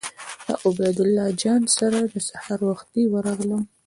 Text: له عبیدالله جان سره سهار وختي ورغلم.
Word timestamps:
له 0.47 0.53
عبیدالله 0.65 1.25
جان 1.41 1.61
سره 1.77 1.99
سهار 2.29 2.59
وختي 2.69 3.03
ورغلم. 3.13 3.63